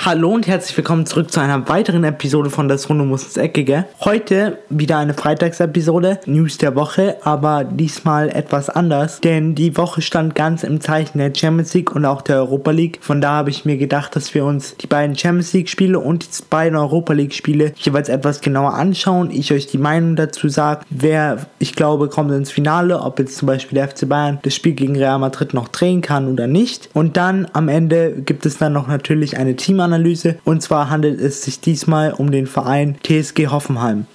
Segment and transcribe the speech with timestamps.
[0.00, 3.84] Hallo und herzlich willkommen zurück zu einer weiteren Episode von Das Runde muss ins Eckige.
[4.00, 10.36] Heute wieder eine Freitagsepisode, News der Woche, aber diesmal etwas anders, denn die Woche stand
[10.36, 13.00] ganz im Zeichen der Champions League und auch der Europa League.
[13.02, 16.38] Von da habe ich mir gedacht, dass wir uns die beiden Champions League Spiele und
[16.38, 19.32] die beiden Europa League Spiele jeweils etwas genauer anschauen.
[19.32, 23.46] Ich euch die Meinung dazu sage, wer ich glaube kommt ins Finale, ob jetzt zum
[23.46, 26.88] Beispiel der FC Bayern das Spiel gegen Real Madrid noch drehen kann oder nicht.
[26.94, 31.20] Und dann am Ende gibt es dann noch natürlich eine Teamanalyse Analyse und zwar handelt
[31.20, 34.06] es sich diesmal um den Verein TSG Hoffenheim.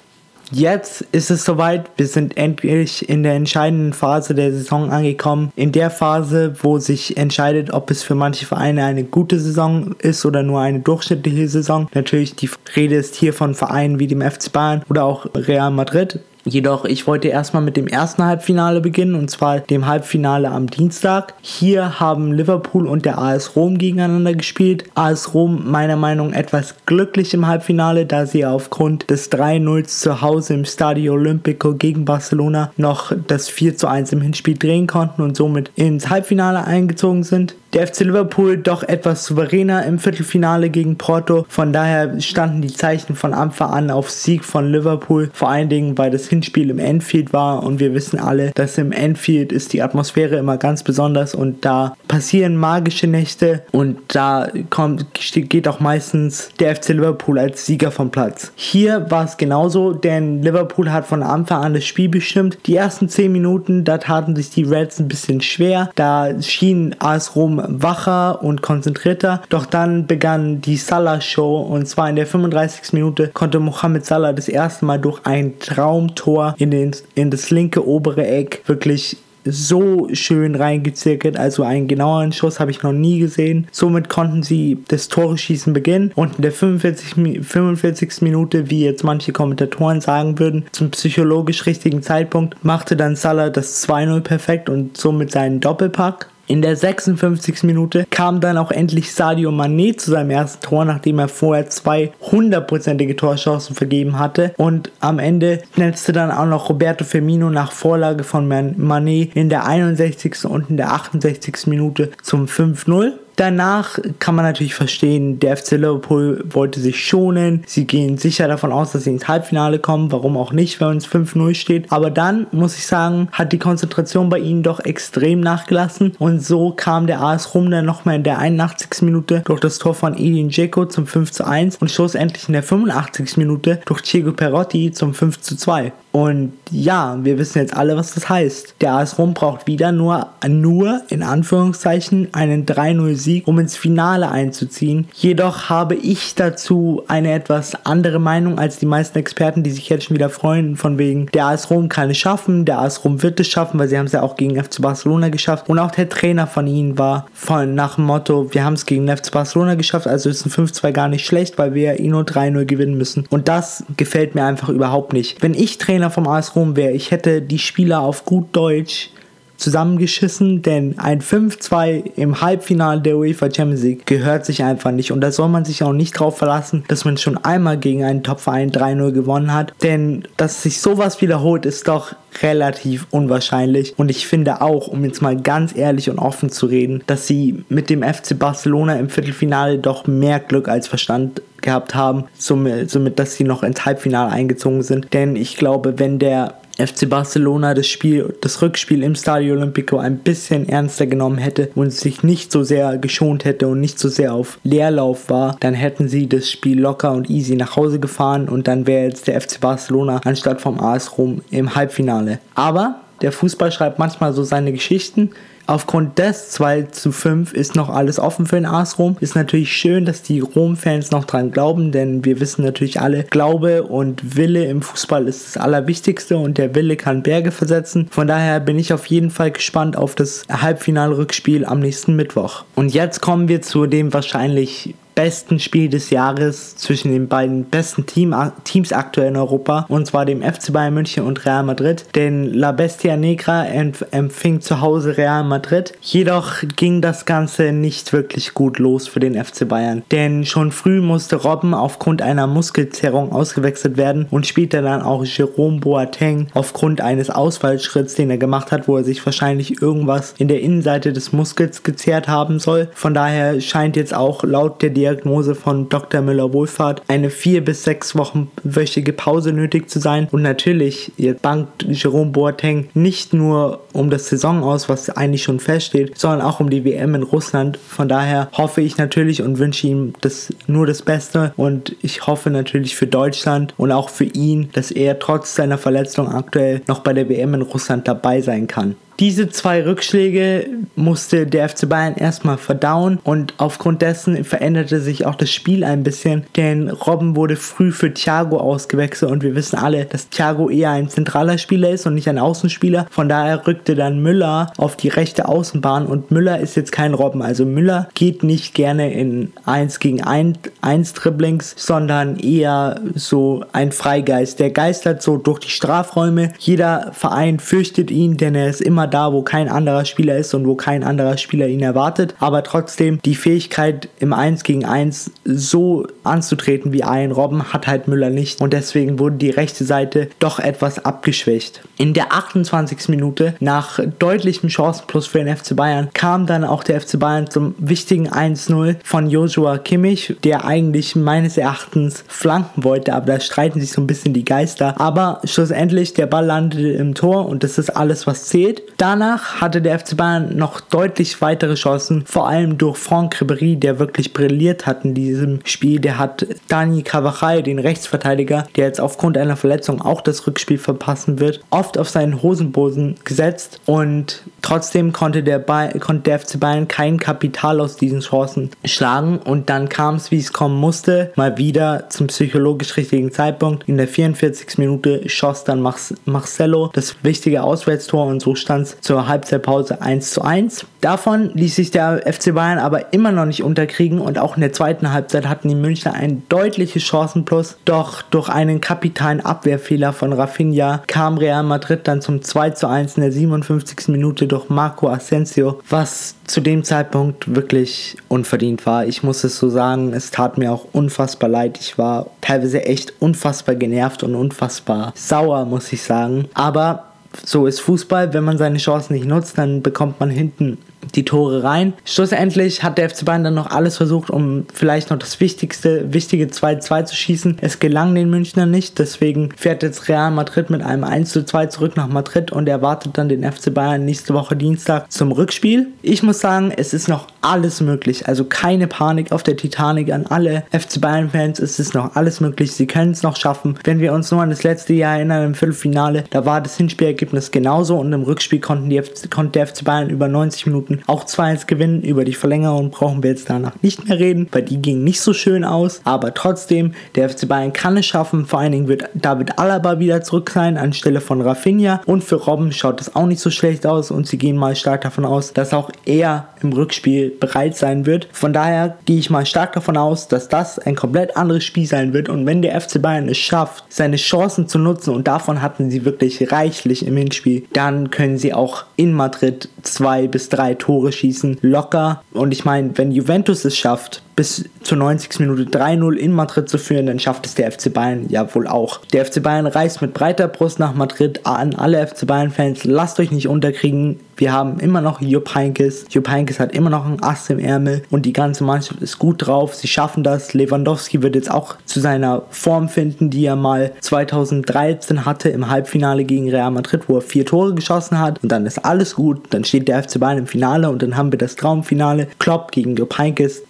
[0.51, 5.51] Jetzt ist es soweit, wir sind endlich in der entscheidenden Phase der Saison angekommen.
[5.55, 10.25] In der Phase, wo sich entscheidet, ob es für manche Vereine eine gute Saison ist
[10.25, 11.87] oder nur eine durchschnittliche Saison.
[11.95, 16.19] Natürlich, die Rede ist hier von Vereinen wie dem FC Bayern oder auch Real Madrid.
[16.45, 21.33] Jedoch, ich wollte erstmal mit dem ersten Halbfinale beginnen und zwar dem Halbfinale am Dienstag.
[21.41, 24.83] Hier haben Liverpool und der AS Rom gegeneinander gespielt.
[24.93, 30.21] AS Rom meiner Meinung nach etwas glücklich im Halbfinale, da sie aufgrund des 3-0 zu
[30.21, 35.71] Hause im Stadio Olimpico gegen Barcelona noch das 4-1 im Hinspiel drehen konnten und somit
[35.75, 41.45] ins Halbfinale eingezogen sind der FC Liverpool doch etwas souveräner im Viertelfinale gegen Porto.
[41.49, 45.97] Von daher standen die Zeichen von Anfang an auf Sieg von Liverpool, vor allen Dingen,
[45.97, 49.83] weil das Hinspiel im Enfield war und wir wissen alle, dass im Enfield ist die
[49.83, 56.49] Atmosphäre immer ganz besonders und da passieren magische Nächte und da kommt, geht auch meistens
[56.59, 58.51] der FC Liverpool als Sieger vom Platz.
[58.55, 62.57] Hier war es genauso, denn Liverpool hat von Anfang an das Spiel bestimmt.
[62.65, 65.91] Die ersten 10 Minuten, da taten sich die Reds ein bisschen schwer.
[65.93, 69.43] Da schien AS Rom wacher und konzentrierter.
[69.49, 72.93] Doch dann begann die Salah-Show und zwar in der 35.
[72.93, 76.22] Minute konnte Mohamed Salah das erste Mal durch ein Traumtor
[76.57, 81.37] in, den, in das linke obere Eck wirklich so schön reingezirkelt.
[81.37, 83.67] Also einen genaueren Schuss habe ich noch nie gesehen.
[83.71, 88.21] Somit konnten sie das Tore-Schießen beginnen und in der 45, 45.
[88.21, 93.87] Minute, wie jetzt manche Kommentatoren sagen würden, zum psychologisch richtigen Zeitpunkt machte dann Salah das
[93.87, 96.29] 2-0 perfekt und somit seinen Doppelpack.
[96.45, 97.63] In der 56.
[97.63, 102.11] Minute kam dann auch endlich Sadio Mané zu seinem ersten Tor, nachdem er vorher zwei
[102.19, 104.53] hundertprozentige Torchancen vergeben hatte.
[104.57, 109.65] Und am Ende netzte dann auch noch Roberto Firmino nach Vorlage von Mané in der
[109.65, 110.45] 61.
[110.45, 111.67] und in der 68.
[111.67, 113.13] Minute zum 5-0.
[113.35, 117.63] Danach kann man natürlich verstehen, der FC Liverpool wollte sich schonen.
[117.65, 120.11] Sie gehen sicher davon aus, dass sie ins Halbfinale kommen.
[120.11, 121.91] Warum auch nicht, wenn es 5-0 steht.
[121.91, 126.13] Aber dann, muss ich sagen, hat die Konzentration bei ihnen doch extrem nachgelassen.
[126.19, 129.01] Und so kam der AS Rom dann nochmal in der 81.
[129.01, 133.37] Minute durch das Tor von Edin Dzeko zum 5-1 und schlussendlich in der 85.
[133.37, 135.91] Minute durch Diego Perotti zum 5-2.
[136.13, 138.75] Und ja, wir wissen jetzt alle, was das heißt.
[138.81, 145.07] Der AS Rom braucht wieder nur, nur in Anführungszeichen einen 3-0-Sieg, um ins Finale einzuziehen.
[145.15, 150.05] Jedoch habe ich dazu eine etwas andere Meinung als die meisten Experten, die sich jetzt
[150.05, 153.39] schon wieder freuen, von wegen, der AS Rom kann es schaffen, der AS Rom wird
[153.39, 155.67] es schaffen, weil sie haben es ja auch gegen FC Barcelona geschafft.
[155.67, 159.07] Und auch der Trainer von ihnen war von nach dem Motto, wir haben es gegen
[159.07, 162.65] FC Barcelona geschafft, also ist ein 5-2 gar nicht schlecht, weil wir eh nur 3-0
[162.65, 163.25] gewinnen müssen.
[163.31, 165.41] Und das gefällt mir einfach überhaupt nicht.
[165.41, 169.09] Wenn ich Trainer Trainer vom AS Rom wäre, ich hätte die Spieler auf gut Deutsch
[169.57, 175.11] zusammengeschissen, denn ein 5-2 im Halbfinale der UEFA Champions League gehört sich einfach nicht.
[175.11, 178.23] Und da soll man sich auch nicht drauf verlassen, dass man schon einmal gegen einen
[178.23, 183.93] Topverein 3-0 gewonnen hat, denn dass sich sowas wiederholt, ist doch relativ unwahrscheinlich.
[183.97, 187.63] Und ich finde auch, um jetzt mal ganz ehrlich und offen zu reden, dass sie
[187.69, 193.19] mit dem FC Barcelona im Viertelfinale doch mehr Glück als Verstand gehabt haben, somit, somit
[193.19, 195.13] dass sie noch ins Halbfinale eingezogen sind.
[195.13, 200.17] Denn ich glaube, wenn der FC Barcelona das Spiel, das Rückspiel im Stadio Olimpico ein
[200.17, 204.33] bisschen ernster genommen hätte und sich nicht so sehr geschont hätte und nicht so sehr
[204.33, 208.67] auf Leerlauf war, dann hätten sie das Spiel locker und easy nach Hause gefahren und
[208.67, 212.39] dann wäre jetzt der FC Barcelona anstatt vom AS Rom im Halbfinale.
[212.55, 215.31] Aber der Fußball schreibt manchmal so seine Geschichten
[215.65, 219.15] Aufgrund des 2 zu 5 ist noch alles offen für den AS Rom.
[219.21, 223.83] Ist natürlich schön, dass die Rom-Fans noch dran glauben, denn wir wissen natürlich alle, Glaube
[223.83, 228.07] und Wille im Fußball ist das Allerwichtigste und der Wille kann Berge versetzen.
[228.11, 232.65] Von daher bin ich auf jeden Fall gespannt auf das Halbfinalrückspiel am nächsten Mittwoch.
[232.75, 238.05] Und jetzt kommen wir zu dem wahrscheinlich besten Spiel des Jahres zwischen den beiden besten
[238.05, 242.05] Team, Teams aktuell in Europa, und zwar dem FC Bayern München und Real Madrid.
[242.15, 245.93] Denn La Bestia Negra empfing zu Hause Real Madrid.
[246.01, 250.03] Jedoch ging das Ganze nicht wirklich gut los für den FC Bayern.
[250.11, 255.79] Denn schon früh musste Robben aufgrund einer Muskelzerrung ausgewechselt werden und spielte dann auch Jerome
[255.79, 260.61] Boateng aufgrund eines Ausfallschritts, den er gemacht hat, wo er sich wahrscheinlich irgendwas in der
[260.61, 262.89] Innenseite des Muskels gezerrt haben soll.
[262.93, 266.21] Von daher scheint jetzt auch laut der Diagnose von Dr.
[266.21, 270.29] Müller-Wohlfahrt eine vier bis sechs Wochen wöchige Pause nötig zu sein.
[270.31, 275.59] Und natürlich jetzt bankt Jerome Boateng nicht nur um das Saison aus, was eigentlich schon
[275.59, 277.75] feststeht, sondern auch um die WM in Russland.
[277.75, 282.49] Von daher hoffe ich natürlich und wünsche ihm das, nur das Beste und ich hoffe
[282.49, 287.11] natürlich für Deutschland und auch für ihn, dass er trotz seiner Verletzung aktuell noch bei
[287.11, 288.95] der WM in Russland dabei sein kann.
[289.19, 295.35] Diese zwei Rückschläge musste der FC Bayern erstmal verdauen und aufgrund dessen veränderte sich auch
[295.35, 300.05] das Spiel ein bisschen, denn Robben wurde früh für Thiago ausgewechselt und wir wissen alle,
[300.05, 303.07] dass Thiago eher ein zentraler Spieler ist und nicht ein Außenspieler.
[303.09, 307.41] Von daher rückte dann Müller auf die rechte Außenbahn und Müller ist jetzt kein Robben.
[307.41, 313.91] Also Müller geht nicht gerne in 1 gegen 1, 1 Dribblings, sondern eher so ein
[313.91, 314.59] Freigeist.
[314.59, 316.53] Der geistert so durch die Strafräume.
[316.59, 320.53] Jeder Verein fürchtet ihn, denn er ist immer immer da, wo kein anderer Spieler ist
[320.53, 322.35] und wo kein anderer Spieler ihn erwartet.
[322.39, 328.07] Aber trotzdem die Fähigkeit im 1 gegen 1 so anzutreten wie ein Robben hat halt
[328.07, 328.61] Müller nicht.
[328.61, 331.81] Und deswegen wurde die rechte Seite doch etwas abgeschwächt.
[331.97, 333.09] In der 28.
[333.09, 337.75] Minute nach deutlichem Chancenplus für den FC Bayern kam dann auch der FC Bayern zum
[337.77, 343.91] wichtigen 1-0 von Joshua Kimmich, der eigentlich meines Erachtens flanken wollte, aber da streiten sich
[343.91, 344.99] so ein bisschen die Geister.
[344.99, 348.81] Aber schlussendlich der Ball landete im Tor und das ist alles, was zählt.
[348.97, 353.99] Danach hatte der FC Bayern noch deutlich weitere Chancen, vor allem durch Franck Ribéry, der
[353.99, 355.99] wirklich brilliert hat in diesem Spiel.
[355.99, 361.39] Der hat Dani Carvajal, den Rechtsverteidiger, der jetzt aufgrund einer Verletzung auch das Rückspiel verpassen
[361.39, 367.19] wird, oft auf seinen Hosenboden gesetzt und trotzdem konnte der, konnte der FC Bayern kein
[367.19, 372.09] Kapital aus diesen Chancen schlagen und dann kam es, wie es kommen musste, mal wieder
[372.09, 373.87] zum psychologisch richtigen Zeitpunkt.
[373.87, 374.77] In der 44.
[374.77, 375.81] Minute schoss dann
[376.25, 380.85] Marcelo das wichtige Auswärtstor und so stand es zur Halbzeitpause 1 zu 1.
[381.01, 384.71] Davon ließ sich der FC Bayern aber immer noch nicht unterkriegen und auch in der
[384.71, 387.77] zweiten Halbzeit hatten die Münchner ein deutliches Chancenplus.
[387.85, 393.17] Doch durch einen kapitalen Abwehrfehler von Rafinha kam Real Madrid dann zum 2 zu 1
[393.17, 394.07] in der 57.
[394.09, 399.05] Minute durch Marco Asensio, was zu dem Zeitpunkt wirklich unverdient war.
[399.05, 401.77] Ich muss es so sagen, es tat mir auch unfassbar leid.
[401.79, 406.47] Ich war teilweise echt unfassbar genervt und unfassbar sauer, muss ich sagen.
[406.53, 407.12] Aber
[407.45, 410.77] so ist Fußball, wenn man seine Chancen nicht nutzt, dann bekommt man hinten
[411.15, 411.93] die Tore rein.
[412.05, 416.45] Schlussendlich hat der FC Bayern dann noch alles versucht, um vielleicht noch das wichtigste, wichtige
[416.45, 417.57] 2-2 zu schießen.
[417.61, 422.07] Es gelang den Münchnern nicht, deswegen fährt jetzt Real Madrid mit einem 1-2 zurück nach
[422.07, 425.87] Madrid und erwartet dann den FC Bayern nächste Woche Dienstag zum Rückspiel.
[426.01, 430.25] Ich muss sagen, es ist noch alles möglich, also keine Panik auf der Titanic an
[430.27, 433.77] alle FC Bayern Fans, es ist noch alles möglich, sie können es noch schaffen.
[433.83, 437.51] Wenn wir uns nur an das letzte Jahr erinnern, im Viertelfinale, da war das Hinspielergebnis
[437.51, 441.67] genauso und im Rückspiel konnten die konnte der FC Bayern über 90 Minuten auch 2-1
[441.67, 442.01] gewinnen.
[442.01, 445.33] Über die Verlängerung brauchen wir jetzt danach nicht mehr reden, weil die ging nicht so
[445.33, 446.01] schön aus.
[446.03, 448.45] Aber trotzdem, der FC Bayern kann es schaffen.
[448.45, 452.01] Vor allen Dingen wird David Alaba wieder zurück sein anstelle von Rafinha.
[452.05, 454.11] Und für Robben schaut es auch nicht so schlecht aus.
[454.11, 458.27] Und sie gehen mal stark davon aus, dass auch er im Rückspiel bereit sein wird.
[458.31, 462.13] Von daher gehe ich mal stark davon aus, dass das ein komplett anderes Spiel sein
[462.13, 462.29] wird.
[462.29, 466.05] Und wenn der FC Bayern es schafft, seine Chancen zu nutzen, und davon hatten sie
[466.05, 471.59] wirklich reichlich im Hinspiel, dann können sie auch in Madrid zwei bis drei Tore schießen,
[471.61, 472.21] locker.
[472.33, 475.39] Und ich meine, wenn Juventus es schafft, bis zur 90.
[475.39, 478.99] Minute 3-0 in Madrid zu führen, dann schafft es der FC Bayern ja wohl auch.
[479.13, 482.83] Der FC Bayern reist mit breiter Brust nach Madrid an alle FC Bayern-Fans.
[482.83, 484.19] Lasst euch nicht unterkriegen.
[484.35, 486.05] Wir haben immer noch Jupp Heynckes.
[486.09, 489.45] Jupp Heynckes hat immer noch ein Ass im Ärmel und die ganze Mannschaft ist gut
[489.45, 489.75] drauf.
[489.75, 490.53] Sie schaffen das.
[490.53, 496.23] Lewandowski wird jetzt auch zu seiner Form finden, die er mal 2013 hatte im Halbfinale
[496.23, 498.41] gegen Real Madrid, wo er vier Tore geschossen hat.
[498.43, 499.41] Und dann ist alles gut.
[499.51, 502.27] Dann steht der FC Bayern im Finale und dann haben wir das Traumfinale.
[502.39, 503.63] Klopp gegen Jupp Heynckes.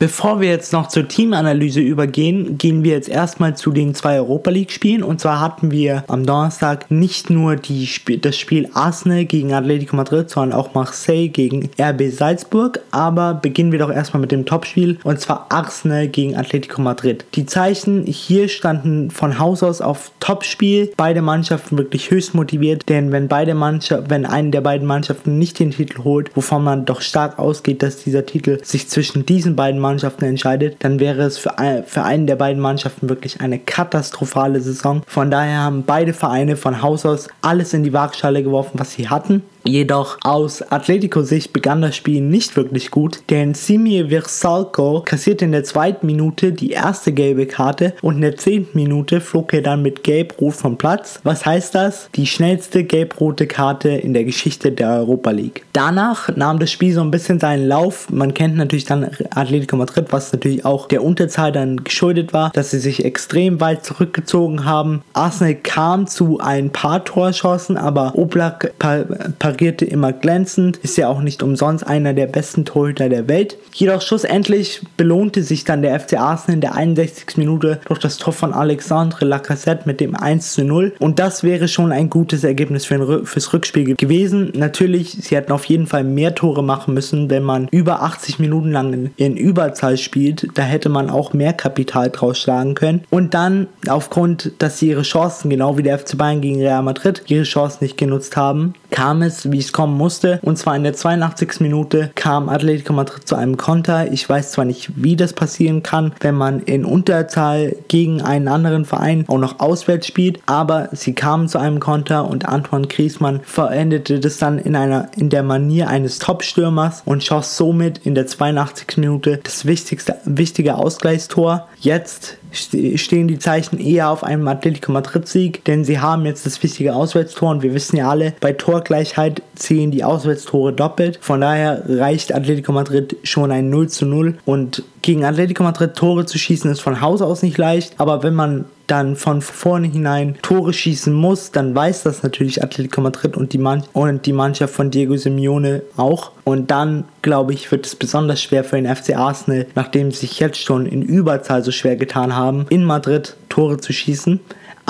[0.00, 4.48] Bevor wir jetzt noch zur Teamanalyse übergehen, gehen wir jetzt erstmal zu den zwei Europa
[4.50, 5.02] League Spielen.
[5.02, 10.30] Und zwar hatten wir am Donnerstag nicht nur Sp das Spiel Arsenal gegen Atletico Madrid,
[10.30, 12.80] sondern auch Marseille gegen RB Salzburg.
[12.90, 17.26] Aber beginnen wir doch erstmal mit dem Topspiel und zwar Arsenal gegen Atletico Madrid.
[17.34, 20.90] Die Zeichen hier standen von Haus aus auf Topspiel.
[20.96, 25.58] Beide Mannschaften wirklich höchst motiviert, denn wenn beide Mannschaften, wenn eine der beiden Mannschaften nicht
[25.58, 29.78] den Titel holt, wovon man doch stark ausgeht, dass dieser Titel sich zwischen diesen beiden
[29.78, 33.58] Mannschaften Mannschaften entscheidet, dann wäre es für, ein, für einen der beiden Mannschaften wirklich eine
[33.58, 35.02] katastrophale Saison.
[35.06, 39.08] Von daher haben beide Vereine von Haus aus alles in die Waagschale geworfen, was sie
[39.08, 39.42] hatten.
[39.64, 45.64] Jedoch aus Atletico-Sicht begann das Spiel nicht wirklich gut, denn Simir Versalco kassierte in der
[45.64, 50.02] zweiten Minute die erste gelbe Karte und in der zehnten Minute flog er dann mit
[50.02, 51.20] Gelb-Rot vom Platz.
[51.24, 52.08] Was heißt das?
[52.14, 55.64] Die schnellste gelb-rote Karte in der Geschichte der Europa League.
[55.72, 58.08] Danach nahm das Spiel so ein bisschen seinen Lauf.
[58.10, 62.70] Man kennt natürlich dann Atletico Madrid, was natürlich auch der Unterzahl dann geschuldet war, dass
[62.70, 65.02] sie sich extrem weit zurückgezogen haben.
[65.12, 69.04] Arsenal kam zu ein paar Torchancen, aber Oblak par
[69.50, 73.56] parierte immer glänzend, ist ja auch nicht umsonst einer der besten Torhüter der Welt.
[73.72, 77.36] Jedoch schlussendlich belohnte sich dann der FC Arsenal in der 61.
[77.36, 81.66] Minute durch das Tor von Alexandre Lacassette mit dem 1 zu 0 und das wäre
[81.66, 84.52] schon ein gutes Ergebnis für ein, fürs Rückspiel gewesen.
[84.54, 88.70] Natürlich, sie hätten auf jeden Fall mehr Tore machen müssen, wenn man über 80 Minuten
[88.70, 90.46] lang in, in Überzahl spielt.
[90.54, 93.02] Da hätte man auch mehr Kapital draus schlagen können.
[93.10, 97.24] Und dann aufgrund, dass sie ihre Chancen, genau wie der FC Bayern gegen Real Madrid,
[97.26, 100.38] ihre Chancen nicht genutzt haben, kam es, wie es kommen musste.
[100.42, 101.60] Und zwar in der 82.
[101.60, 104.12] Minute kam Atletico Madrid zu einem Konter.
[104.12, 108.84] Ich weiß zwar nicht, wie das passieren kann, wenn man in Unterzahl gegen einen anderen
[108.84, 114.20] Verein auch noch auswärts spielt, aber sie kamen zu einem Konter und Antoine Griezmann verendete
[114.20, 118.98] das dann in einer in der Manier eines Top-Stürmers und schoss somit in der 82.
[118.98, 121.68] Minute das wichtigste wichtige Ausgleichstor.
[121.78, 126.94] Jetzt stehen die Zeichen eher auf einem Atletico Madrid-Sieg, denn sie haben jetzt das wichtige
[126.94, 131.18] Auswärtstor und wir wissen ja alle, bei Torgleichheit zählen die Auswärtstore doppelt.
[131.20, 136.26] Von daher reicht Atletico Madrid schon ein 0 zu 0 und gegen Atletico Madrid Tore
[136.26, 140.72] zu schießen ist von Haus aus nicht leicht, aber wenn man dann von vornherein Tore
[140.72, 144.90] schießen muss, dann weiß das natürlich Atletico Madrid und die, Man und die Mannschaft von
[144.90, 146.32] Diego Simeone auch.
[146.44, 150.40] Und dann, glaube ich, wird es besonders schwer für den FC Arsenal, nachdem sie sich
[150.40, 154.40] jetzt schon in Überzahl so schwer getan haben, in Madrid Tore zu schießen.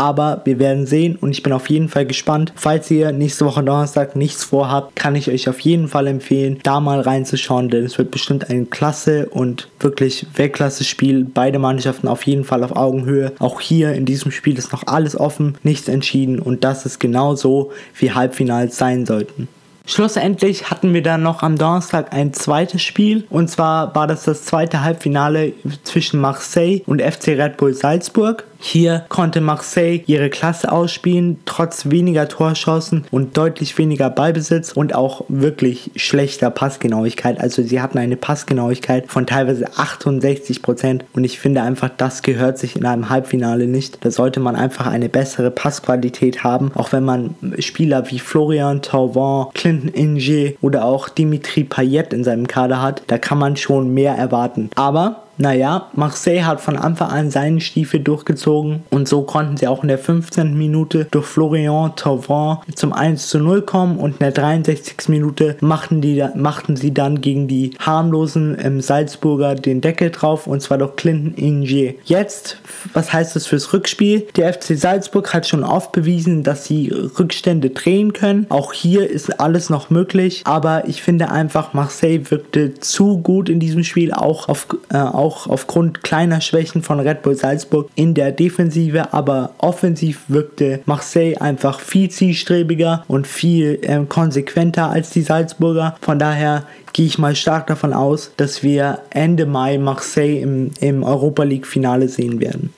[0.01, 2.55] Aber wir werden sehen und ich bin auf jeden Fall gespannt.
[2.57, 6.81] Falls ihr nächste Woche Donnerstag nichts vorhabt, kann ich euch auf jeden Fall empfehlen, da
[6.81, 11.27] mal reinzuschauen, denn es wird bestimmt ein klasse und wirklich Weltklasse-Spiel.
[11.27, 13.33] Beide Mannschaften auf jeden Fall auf Augenhöhe.
[13.41, 17.35] Auch hier in diesem Spiel ist noch alles offen, nichts entschieden und das ist genau
[17.35, 19.49] so, wie Halbfinals sein sollten.
[19.85, 24.47] Schlussendlich hatten wir dann noch am Donnerstag ein zweites Spiel und zwar war das das
[24.47, 25.53] zweite Halbfinale
[25.85, 28.45] zwischen Marseille und FC Red Bull Salzburg.
[28.63, 35.25] Hier konnte Marseille ihre Klasse ausspielen, trotz weniger Torchancen und deutlich weniger Ballbesitz und auch
[35.29, 37.41] wirklich schlechter Passgenauigkeit.
[37.41, 42.77] Also sie hatten eine Passgenauigkeit von teilweise 68% und ich finde einfach, das gehört sich
[42.77, 44.05] in einem Halbfinale nicht.
[44.05, 49.47] Da sollte man einfach eine bessere Passqualität haben, auch wenn man Spieler wie Florian Thauvin,
[49.55, 53.03] Clinton Inge oder auch Dimitri Payet in seinem Kader hat.
[53.07, 54.69] Da kann man schon mehr erwarten.
[54.75, 59.83] Aber naja, Marseille hat von Anfang an seinen Stiefel durchgezogen und so konnten sie auch
[59.83, 60.57] in der 15.
[60.57, 65.09] Minute durch Florian Thauvin zum 1 zu 0 kommen und in der 63.
[65.09, 70.61] Minute machten, die, machten sie dann gegen die harmlosen ähm, Salzburger den Deckel drauf und
[70.61, 71.95] zwar durch Clinton Inge.
[72.05, 72.59] Jetzt,
[72.93, 74.27] was heißt das fürs Rückspiel?
[74.37, 78.45] Der FC Salzburg hat schon oft bewiesen, dass sie Rückstände drehen können.
[78.51, 83.59] Auch hier ist alles noch möglich, aber ich finde einfach, Marseille wirkte zu gut in
[83.59, 88.15] diesem Spiel, auch auf, äh, auch auch aufgrund kleiner Schwächen von Red Bull Salzburg in
[88.15, 95.23] der Defensive, aber offensiv wirkte Marseille einfach viel zielstrebiger und viel äh, konsequenter als die
[95.23, 95.97] Salzburger.
[96.01, 101.05] Von daher gehe ich mal stark davon aus, dass wir Ende Mai Marseille im, im
[101.05, 102.73] Europa League Finale sehen werden.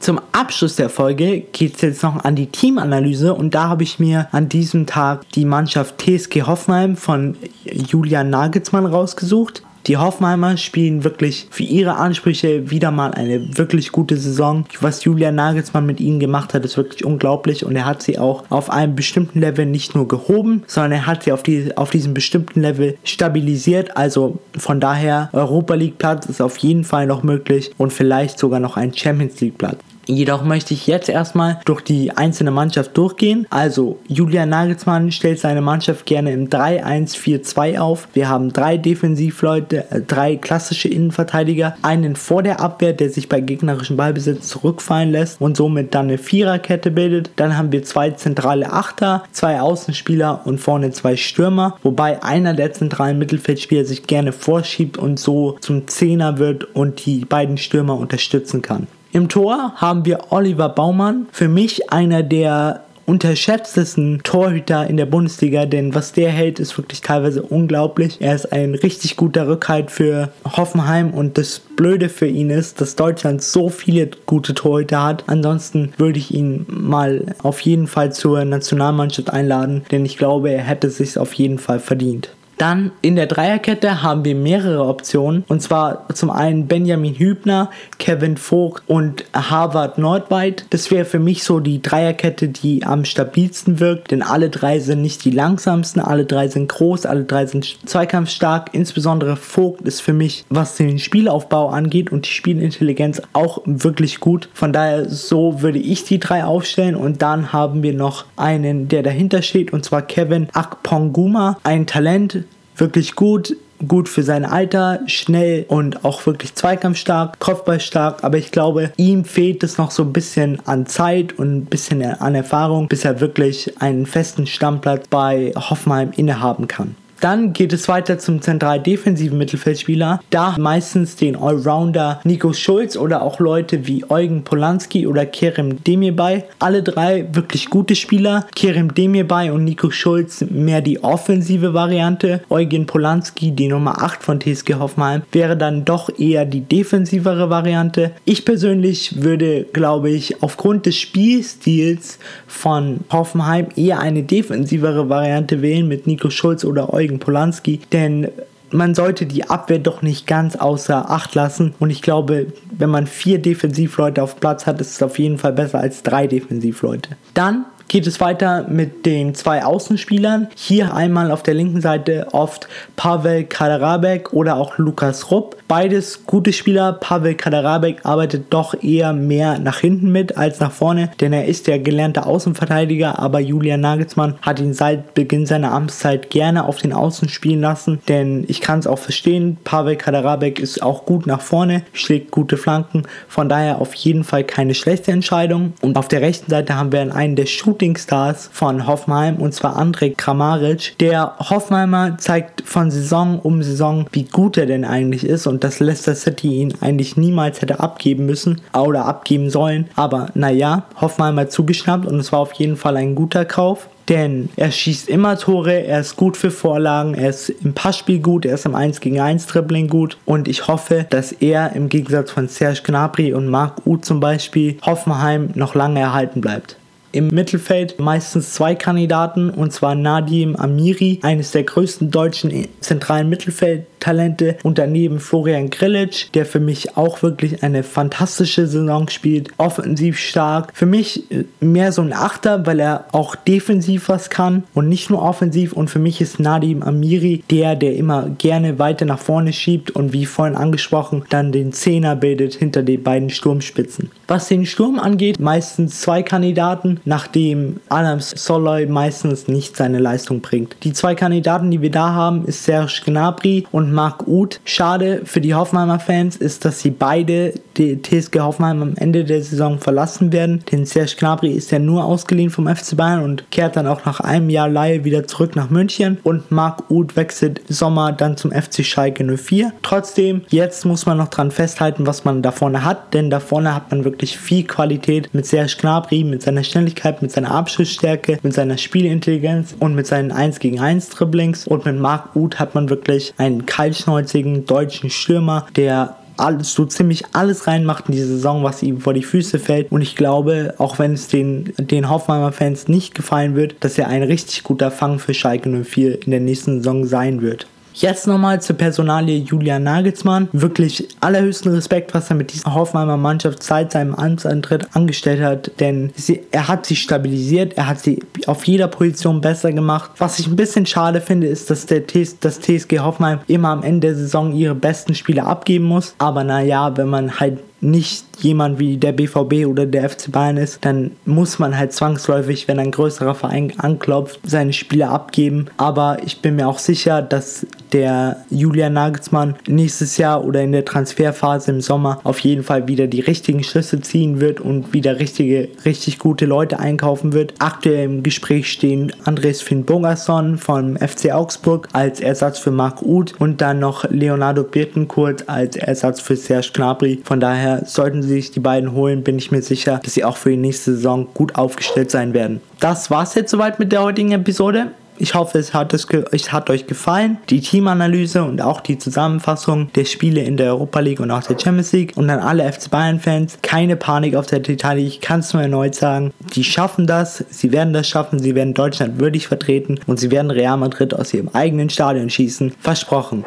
[0.00, 4.00] Zum Abschluss der Folge geht es jetzt noch an die Teamanalyse und da habe ich
[4.00, 9.62] mir an diesem Tag die Mannschaft TSG Hoffenheim von Julian Nagelsmann rausgesucht.
[9.86, 14.64] Die Hoffenheimer spielen wirklich für ihre Ansprüche wieder mal eine wirklich gute Saison.
[14.80, 18.44] Was Julian Nagelsmann mit ihnen gemacht hat, ist wirklich unglaublich und er hat sie auch
[18.48, 22.14] auf einem bestimmten Level nicht nur gehoben, sondern er hat sie auf, die, auf diesem
[22.14, 23.96] bestimmten Level stabilisiert.
[23.96, 28.60] Also von daher, Europa League Platz ist auf jeden Fall noch möglich und vielleicht sogar
[28.60, 29.78] noch ein Champions League Platz.
[30.06, 33.46] Jedoch möchte ich jetzt erstmal durch die einzelne Mannschaft durchgehen.
[33.50, 38.08] Also Julian Nagelsmann stellt seine Mannschaft gerne im 3-1-4-2 auf.
[38.12, 43.40] Wir haben drei Defensivleute, äh, drei klassische Innenverteidiger, einen vor der Abwehr, der sich bei
[43.40, 47.30] gegnerischem Ballbesitz zurückfallen lässt und somit dann eine Viererkette bildet.
[47.36, 52.72] Dann haben wir zwei zentrale Achter, zwei Außenspieler und vorne zwei Stürmer, wobei einer der
[52.72, 58.62] zentralen Mittelfeldspieler sich gerne vorschiebt und so zum Zehner wird und die beiden Stürmer unterstützen
[58.62, 58.86] kann.
[59.14, 65.66] Im Tor haben wir Oliver Baumann, für mich einer der unterschätztesten Torhüter in der Bundesliga,
[65.66, 68.16] denn was der hält, ist wirklich teilweise unglaublich.
[68.20, 72.96] Er ist ein richtig guter Rückhalt für Hoffenheim und das Blöde für ihn ist, dass
[72.96, 75.24] Deutschland so viele gute Torhüter hat.
[75.26, 80.62] Ansonsten würde ich ihn mal auf jeden Fall zur Nationalmannschaft einladen, denn ich glaube, er
[80.62, 82.30] hätte es sich auf jeden Fall verdient.
[82.58, 85.44] Dann in der Dreierkette haben wir mehrere Optionen.
[85.48, 90.66] Und zwar zum einen Benjamin Hübner, Kevin Vogt und Harvard Nordweit.
[90.70, 94.10] Das wäre für mich so die Dreierkette, die am stabilsten wirkt.
[94.10, 98.70] Denn alle drei sind nicht die langsamsten, alle drei sind groß, alle drei sind zweikampfstark.
[98.72, 104.48] Insbesondere Vogt ist für mich, was den Spielaufbau angeht und die Spielintelligenz auch wirklich gut.
[104.54, 106.94] Von daher so würde ich die drei aufstellen.
[106.94, 112.44] Und dann haben wir noch einen, der dahinter steht, und zwar Kevin Akponguma, ein Talent,
[112.76, 118.92] wirklich gut, gut für sein Alter, schnell und auch wirklich zweikampfstark, kopfballstark, aber ich glaube,
[118.96, 123.04] ihm fehlt es noch so ein bisschen an Zeit und ein bisschen an Erfahrung, bis
[123.04, 126.94] er wirklich einen festen Stammplatz bei Hoffenheim innehaben kann.
[127.22, 130.20] Dann geht es weiter zum zentral defensiven Mittelfeldspieler.
[130.30, 136.42] Da meistens den Allrounder Nico Schulz oder auch Leute wie Eugen Polanski oder Kerem Demirbay.
[136.58, 138.48] Alle drei wirklich gute Spieler.
[138.56, 142.42] Kerem Demirbay und Nico Schulz mehr die offensive Variante.
[142.50, 148.10] Eugen Polanski, die Nummer 8 von TSG Hoffenheim, wäre dann doch eher die defensivere Variante.
[148.24, 155.86] Ich persönlich würde, glaube ich, aufgrund des Spielstils von Hoffenheim eher eine defensivere Variante wählen
[155.86, 158.28] mit Nico Schulz oder Eugen gegen Polanski, denn
[158.70, 161.74] man sollte die Abwehr doch nicht ganz außer Acht lassen.
[161.78, 165.52] Und ich glaube, wenn man vier Defensivleute auf Platz hat, ist es auf jeden Fall
[165.52, 167.10] besser als drei Defensivleute.
[167.34, 170.48] Dann geht es weiter mit den zwei Außenspielern.
[170.54, 175.56] Hier einmal auf der linken Seite oft Pavel Kaderabek oder auch Lukas Rupp.
[175.68, 176.92] Beides gute Spieler.
[176.92, 181.66] Pavel Kaderabek arbeitet doch eher mehr nach hinten mit als nach vorne, denn er ist
[181.66, 186.92] der gelernte Außenverteidiger, aber Julian Nagelsmann hat ihn seit Beginn seiner Amtszeit gerne auf den
[186.92, 191.40] Außen spielen lassen, denn ich kann es auch verstehen, Pavel Kaderabek ist auch gut nach
[191.40, 195.72] vorne, schlägt gute Flanken, von daher auf jeden Fall keine schlechte Entscheidung.
[195.80, 199.74] Und auf der rechten Seite haben wir einen der Shooting Shootingstars von Hoffenheim und zwar
[199.74, 200.96] Andrej Kramaric.
[201.00, 205.80] Der Hoffenheimer zeigt von Saison um Saison, wie gut er denn eigentlich ist und dass
[205.80, 209.88] Leicester City ihn eigentlich niemals hätte abgeben müssen oder abgeben sollen.
[209.96, 213.88] Aber naja, Hoffenheim hat zugeschnappt und es war auf jeden Fall ein guter Kauf.
[214.08, 218.44] Denn er schießt immer Tore, er ist gut für Vorlagen, er ist im Passspiel gut,
[218.44, 222.30] er ist im 1 gegen 1 Dribbling gut und ich hoffe, dass er im Gegensatz
[222.30, 226.76] von Serge Gnabry und Marc Uth zum Beispiel Hoffenheim noch lange erhalten bleibt.
[227.12, 233.86] Im Mittelfeld meistens zwei Kandidaten und zwar Nadim Amiri, eines der größten deutschen zentralen Mittelfeld
[234.02, 240.18] Talente und daneben Florian Grillitsch, der für mich auch wirklich eine fantastische Saison spielt, offensiv
[240.18, 240.72] stark.
[240.74, 245.08] Für mich äh, mehr so ein Achter, weil er auch defensiv was kann und nicht
[245.08, 249.52] nur offensiv und für mich ist Nadim Amiri der, der immer gerne weiter nach vorne
[249.52, 254.10] schiebt und wie vorhin angesprochen, dann den Zehner bildet hinter den beiden Sturmspitzen.
[254.26, 260.76] Was den Sturm angeht, meistens zwei Kandidaten, nachdem Adams Soloy meistens nicht seine Leistung bringt.
[260.82, 264.60] Die zwei Kandidaten, die wir da haben, ist Serge Gnabry und Marc Uth.
[264.64, 269.42] Schade für die Hoffenheimer Fans ist, dass sie beide die TSG Hoffenheim am Ende der
[269.42, 270.62] Saison verlassen werden.
[270.70, 274.20] Denn Serge Gnabry ist ja nur ausgeliehen vom FC Bayern und kehrt dann auch nach
[274.20, 276.18] einem Jahr Leihe wieder zurück nach München.
[276.22, 279.72] Und Marc Uth wechselt Sommer dann zum FC Schalke 04.
[279.82, 283.74] Trotzdem, jetzt muss man noch dran festhalten, was man da vorne hat, denn da vorne
[283.74, 288.54] hat man wirklich viel Qualität mit Serge Gnabry, mit seiner Schnelligkeit, mit seiner Abschlussstärke, mit
[288.54, 291.66] seiner Spielintelligenz und mit seinen 1 gegen 1 Dribblings.
[291.66, 297.24] Und mit Marc Uth hat man wirklich einen kaltschnäuzigen deutschen Stürmer, der alles, so ziemlich
[297.32, 299.90] alles reinmacht in die Saison, was ihm vor die Füße fällt.
[299.90, 304.06] Und ich glaube, auch wenn es den, den Hoffenheimer Fans nicht gefallen wird, dass er
[304.06, 307.66] ein richtig guter Fang für Schalke 04 in der nächsten Saison sein wird.
[307.94, 310.48] Jetzt nochmal zur Personalie Julian Nagelsmann.
[310.52, 316.12] Wirklich allerhöchsten Respekt, was er mit dieser Hoffenheimer Mannschaft seit seinem Amtsantritt angestellt hat, denn
[316.16, 320.10] sie, er hat sie stabilisiert, er hat sie auf jeder Position besser gemacht.
[320.18, 323.82] Was ich ein bisschen schade finde, ist, dass der TS, das TSG Hoffenheim immer am
[323.82, 326.14] Ende der Saison ihre besten Spieler abgeben muss.
[326.18, 330.84] Aber naja, wenn man halt nicht jemand wie der BVB oder der FC Bayern ist,
[330.84, 335.66] dann muss man halt zwangsläufig, wenn ein größerer Verein anklopft, seine Spieler abgeben.
[335.76, 340.84] Aber ich bin mir auch sicher, dass der Julian Nagelsmann nächstes Jahr oder in der
[340.84, 345.68] Transferphase im Sommer auf jeden Fall wieder die richtigen Schlüsse ziehen wird und wieder richtige,
[345.84, 347.54] richtig gute Leute einkaufen wird.
[347.58, 353.34] Aktuell im Gespräch stehen Andres Finn Bogerson vom FC Augsburg als Ersatz für Marc Uth
[353.38, 357.20] und dann noch Leonardo Birkencourt als Ersatz für Serge Gnabry.
[357.24, 360.36] Von daher sollten sie sich die beiden holen, bin ich mir sicher, dass sie auch
[360.36, 362.60] für die nächste Saison gut aufgestellt sein werden.
[362.80, 364.92] Das war's jetzt soweit mit der heutigen Episode.
[365.18, 367.38] Ich hoffe, es hat, es, es hat euch gefallen.
[367.48, 371.58] Die Teamanalyse und auch die Zusammenfassung der Spiele in der Europa League und auch der
[371.58, 372.14] Champions League.
[372.16, 375.06] Und an alle FC Bayern-Fans, keine Panik auf der Titanic.
[375.06, 376.32] Ich kann es nur erneut sagen.
[376.54, 377.44] Die schaffen das.
[377.50, 378.40] Sie werden das schaffen.
[378.40, 380.00] Sie werden Deutschland würdig vertreten.
[380.06, 382.72] Und sie werden Real Madrid aus ihrem eigenen Stadion schießen.
[382.80, 383.44] Versprochen.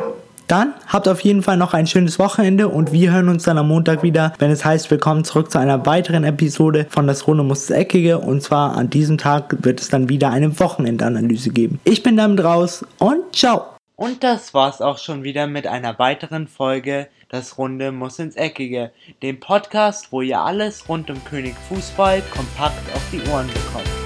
[0.47, 3.67] Dann habt auf jeden Fall noch ein schönes Wochenende und wir hören uns dann am
[3.67, 7.65] Montag wieder, wenn es heißt, willkommen zurück zu einer weiteren Episode von Das Runde muss
[7.65, 11.79] das Eckige und zwar an diesem Tag wird es dann wieder eine Wochenendanalyse geben.
[11.83, 13.65] Ich bin damit raus und ciao!
[13.95, 18.91] Und das war's auch schon wieder mit einer weiteren Folge Das Runde muss ins Eckige,
[19.23, 24.04] dem Podcast, wo ihr alles rund um König Fußball kompakt auf die Ohren bekommt.